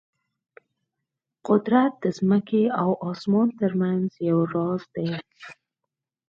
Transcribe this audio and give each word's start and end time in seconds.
قدرت 1.47 1.93
د 2.03 2.05
ځمکې 2.17 2.63
او 2.81 2.89
اسمان 3.09 3.47
ترمنځ 3.59 4.09
یو 4.29 4.39
راز 4.53 4.81
دی. 4.95 5.09